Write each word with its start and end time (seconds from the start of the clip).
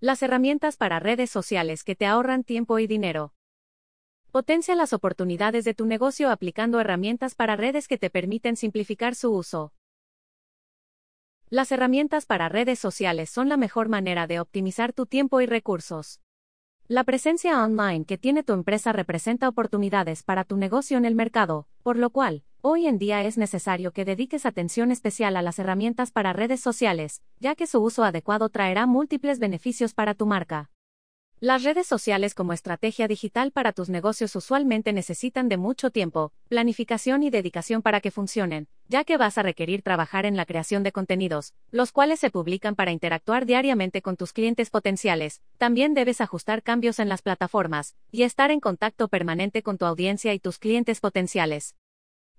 Las 0.00 0.22
herramientas 0.22 0.76
para 0.76 1.00
redes 1.00 1.28
sociales 1.28 1.82
que 1.82 1.96
te 1.96 2.06
ahorran 2.06 2.44
tiempo 2.44 2.78
y 2.78 2.86
dinero. 2.86 3.34
Potencia 4.30 4.76
las 4.76 4.92
oportunidades 4.92 5.64
de 5.64 5.74
tu 5.74 5.86
negocio 5.86 6.30
aplicando 6.30 6.78
herramientas 6.78 7.34
para 7.34 7.56
redes 7.56 7.88
que 7.88 7.98
te 7.98 8.08
permiten 8.08 8.54
simplificar 8.54 9.16
su 9.16 9.32
uso. 9.32 9.72
Las 11.50 11.72
herramientas 11.72 12.26
para 12.26 12.48
redes 12.48 12.78
sociales 12.78 13.28
son 13.28 13.48
la 13.48 13.56
mejor 13.56 13.88
manera 13.88 14.28
de 14.28 14.38
optimizar 14.38 14.92
tu 14.92 15.04
tiempo 15.04 15.40
y 15.40 15.46
recursos. 15.46 16.20
La 16.90 17.04
presencia 17.04 17.62
online 17.62 18.06
que 18.06 18.16
tiene 18.16 18.42
tu 18.42 18.54
empresa 18.54 18.94
representa 18.94 19.46
oportunidades 19.46 20.22
para 20.22 20.44
tu 20.44 20.56
negocio 20.56 20.96
en 20.96 21.04
el 21.04 21.14
mercado, 21.14 21.66
por 21.82 21.98
lo 21.98 22.08
cual, 22.08 22.44
hoy 22.62 22.86
en 22.86 22.96
día 22.96 23.22
es 23.24 23.36
necesario 23.36 23.92
que 23.92 24.06
dediques 24.06 24.46
atención 24.46 24.90
especial 24.90 25.36
a 25.36 25.42
las 25.42 25.58
herramientas 25.58 26.12
para 26.12 26.32
redes 26.32 26.60
sociales, 26.60 27.20
ya 27.40 27.54
que 27.56 27.66
su 27.66 27.82
uso 27.82 28.04
adecuado 28.04 28.48
traerá 28.48 28.86
múltiples 28.86 29.38
beneficios 29.38 29.92
para 29.92 30.14
tu 30.14 30.24
marca. 30.24 30.70
Las 31.40 31.62
redes 31.62 31.86
sociales 31.86 32.34
como 32.34 32.52
estrategia 32.52 33.06
digital 33.06 33.52
para 33.52 33.72
tus 33.72 33.88
negocios 33.88 34.34
usualmente 34.34 34.92
necesitan 34.92 35.48
de 35.48 35.56
mucho 35.56 35.90
tiempo, 35.90 36.32
planificación 36.48 37.22
y 37.22 37.30
dedicación 37.30 37.80
para 37.80 38.00
que 38.00 38.10
funcionen, 38.10 38.66
ya 38.88 39.04
que 39.04 39.16
vas 39.16 39.38
a 39.38 39.44
requerir 39.44 39.82
trabajar 39.82 40.26
en 40.26 40.36
la 40.36 40.46
creación 40.46 40.82
de 40.82 40.90
contenidos, 40.90 41.54
los 41.70 41.92
cuales 41.92 42.18
se 42.18 42.30
publican 42.30 42.74
para 42.74 42.90
interactuar 42.90 43.46
diariamente 43.46 44.02
con 44.02 44.16
tus 44.16 44.32
clientes 44.32 44.70
potenciales. 44.70 45.40
También 45.58 45.94
debes 45.94 46.20
ajustar 46.20 46.64
cambios 46.64 46.98
en 46.98 47.08
las 47.08 47.22
plataformas 47.22 47.94
y 48.10 48.24
estar 48.24 48.50
en 48.50 48.58
contacto 48.58 49.06
permanente 49.06 49.62
con 49.62 49.78
tu 49.78 49.84
audiencia 49.84 50.34
y 50.34 50.40
tus 50.40 50.58
clientes 50.58 50.98
potenciales. 50.98 51.76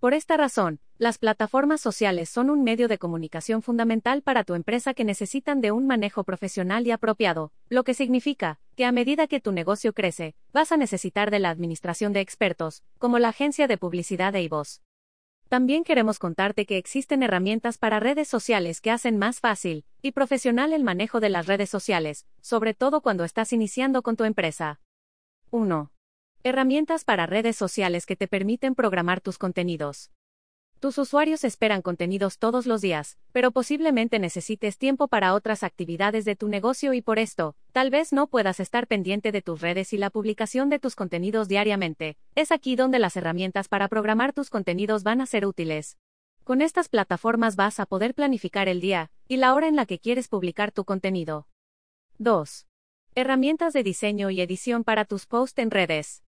Por 0.00 0.12
esta 0.12 0.36
razón, 0.36 0.78
las 0.98 1.16
plataformas 1.16 1.80
sociales 1.80 2.28
son 2.28 2.50
un 2.50 2.62
medio 2.62 2.86
de 2.86 2.98
comunicación 2.98 3.62
fundamental 3.62 4.20
para 4.22 4.44
tu 4.44 4.54
empresa 4.54 4.92
que 4.92 5.04
necesitan 5.04 5.60
de 5.62 5.72
un 5.72 5.86
manejo 5.86 6.22
profesional 6.22 6.86
y 6.86 6.90
apropiado, 6.90 7.50
lo 7.70 7.82
que 7.82 7.94
significa 7.94 8.60
que 8.76 8.84
a 8.84 8.92
medida 8.92 9.26
que 9.26 9.40
tu 9.40 9.52
negocio 9.52 9.94
crece, 9.94 10.34
vas 10.52 10.70
a 10.70 10.76
necesitar 10.76 11.30
de 11.30 11.38
la 11.38 11.48
administración 11.48 12.12
de 12.12 12.20
expertos, 12.20 12.82
como 12.98 13.18
la 13.18 13.28
agencia 13.28 13.66
de 13.68 13.78
publicidad 13.78 14.34
iVoz. 14.34 14.82
También 15.48 15.82
queremos 15.82 16.18
contarte 16.18 16.66
que 16.66 16.76
existen 16.76 17.22
herramientas 17.22 17.78
para 17.78 17.98
redes 17.98 18.28
sociales 18.28 18.82
que 18.82 18.90
hacen 18.90 19.16
más 19.16 19.40
fácil 19.40 19.86
y 20.02 20.12
profesional 20.12 20.74
el 20.74 20.84
manejo 20.84 21.20
de 21.20 21.30
las 21.30 21.46
redes 21.46 21.70
sociales, 21.70 22.26
sobre 22.42 22.74
todo 22.74 23.00
cuando 23.00 23.24
estás 23.24 23.52
iniciando 23.52 24.02
con 24.02 24.16
tu 24.16 24.24
empresa. 24.24 24.80
1. 25.50 25.90
Herramientas 26.48 27.02
para 27.02 27.26
redes 27.26 27.56
sociales 27.56 28.06
que 28.06 28.14
te 28.14 28.28
permiten 28.28 28.76
programar 28.76 29.20
tus 29.20 29.36
contenidos. 29.36 30.12
Tus 30.78 30.96
usuarios 30.96 31.42
esperan 31.42 31.82
contenidos 31.82 32.38
todos 32.38 32.66
los 32.66 32.80
días, 32.80 33.18
pero 33.32 33.50
posiblemente 33.50 34.20
necesites 34.20 34.78
tiempo 34.78 35.08
para 35.08 35.34
otras 35.34 35.64
actividades 35.64 36.24
de 36.24 36.36
tu 36.36 36.46
negocio 36.46 36.92
y 36.94 37.02
por 37.02 37.18
esto, 37.18 37.56
tal 37.72 37.90
vez 37.90 38.12
no 38.12 38.28
puedas 38.28 38.60
estar 38.60 38.86
pendiente 38.86 39.32
de 39.32 39.42
tus 39.42 39.60
redes 39.60 39.92
y 39.92 39.98
la 39.98 40.08
publicación 40.08 40.68
de 40.68 40.78
tus 40.78 40.94
contenidos 40.94 41.48
diariamente. 41.48 42.16
Es 42.36 42.52
aquí 42.52 42.76
donde 42.76 43.00
las 43.00 43.16
herramientas 43.16 43.66
para 43.66 43.88
programar 43.88 44.32
tus 44.32 44.48
contenidos 44.48 45.02
van 45.02 45.20
a 45.20 45.26
ser 45.26 45.46
útiles. 45.46 45.98
Con 46.44 46.62
estas 46.62 46.88
plataformas 46.88 47.56
vas 47.56 47.80
a 47.80 47.86
poder 47.86 48.14
planificar 48.14 48.68
el 48.68 48.80
día 48.80 49.10
y 49.26 49.38
la 49.38 49.52
hora 49.52 49.66
en 49.66 49.74
la 49.74 49.84
que 49.84 49.98
quieres 49.98 50.28
publicar 50.28 50.70
tu 50.70 50.84
contenido. 50.84 51.48
2. 52.18 52.68
Herramientas 53.16 53.72
de 53.72 53.82
diseño 53.82 54.30
y 54.30 54.40
edición 54.40 54.84
para 54.84 55.04
tus 55.04 55.26
posts 55.26 55.58
en 55.58 55.72
redes. 55.72 56.22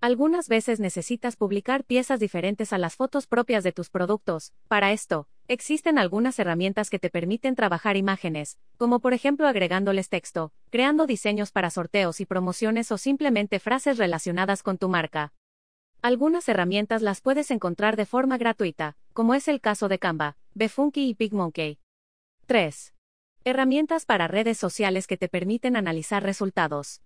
Algunas 0.00 0.48
veces 0.48 0.78
necesitas 0.78 1.36
publicar 1.36 1.82
piezas 1.82 2.20
diferentes 2.20 2.72
a 2.72 2.78
las 2.78 2.96
fotos 2.96 3.26
propias 3.26 3.64
de 3.64 3.72
tus 3.72 3.88
productos. 3.88 4.52
Para 4.68 4.92
esto, 4.92 5.26
existen 5.48 5.98
algunas 5.98 6.38
herramientas 6.38 6.90
que 6.90 6.98
te 6.98 7.08
permiten 7.08 7.54
trabajar 7.54 7.96
imágenes, 7.96 8.58
como 8.76 9.00
por 9.00 9.14
ejemplo 9.14 9.48
agregándoles 9.48 10.10
texto, 10.10 10.52
creando 10.70 11.06
diseños 11.06 11.50
para 11.50 11.70
sorteos 11.70 12.20
y 12.20 12.26
promociones 12.26 12.92
o 12.92 12.98
simplemente 12.98 13.58
frases 13.58 13.96
relacionadas 13.96 14.62
con 14.62 14.76
tu 14.76 14.88
marca. 14.88 15.32
Algunas 16.02 16.48
herramientas 16.48 17.00
las 17.00 17.22
puedes 17.22 17.50
encontrar 17.50 17.96
de 17.96 18.04
forma 18.04 18.36
gratuita, 18.36 18.96
como 19.14 19.34
es 19.34 19.48
el 19.48 19.62
caso 19.62 19.88
de 19.88 19.98
Canva, 19.98 20.36
Befunky 20.54 21.08
y 21.08 21.14
PigMonkey. 21.14 21.80
3. 22.44 22.94
Herramientas 23.44 24.04
para 24.04 24.28
redes 24.28 24.58
sociales 24.58 25.06
que 25.06 25.16
te 25.16 25.28
permiten 25.28 25.74
analizar 25.74 26.22
resultados. 26.22 27.00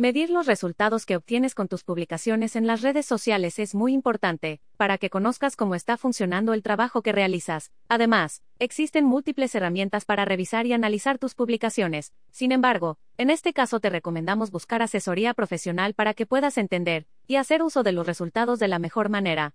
Medir 0.00 0.30
los 0.30 0.46
resultados 0.46 1.04
que 1.04 1.14
obtienes 1.14 1.54
con 1.54 1.68
tus 1.68 1.84
publicaciones 1.84 2.56
en 2.56 2.66
las 2.66 2.80
redes 2.80 3.04
sociales 3.04 3.58
es 3.58 3.74
muy 3.74 3.92
importante, 3.92 4.62
para 4.78 4.96
que 4.96 5.10
conozcas 5.10 5.56
cómo 5.56 5.74
está 5.74 5.98
funcionando 5.98 6.54
el 6.54 6.62
trabajo 6.62 7.02
que 7.02 7.12
realizas. 7.12 7.70
Además, 7.86 8.40
existen 8.58 9.04
múltiples 9.04 9.54
herramientas 9.54 10.06
para 10.06 10.24
revisar 10.24 10.64
y 10.64 10.72
analizar 10.72 11.18
tus 11.18 11.34
publicaciones. 11.34 12.14
Sin 12.30 12.50
embargo, 12.50 12.96
en 13.18 13.28
este 13.28 13.52
caso 13.52 13.78
te 13.78 13.90
recomendamos 13.90 14.50
buscar 14.50 14.80
asesoría 14.80 15.34
profesional 15.34 15.92
para 15.92 16.14
que 16.14 16.24
puedas 16.24 16.56
entender 16.56 17.06
y 17.26 17.36
hacer 17.36 17.62
uso 17.62 17.82
de 17.82 17.92
los 17.92 18.06
resultados 18.06 18.58
de 18.58 18.68
la 18.68 18.78
mejor 18.78 19.10
manera. 19.10 19.54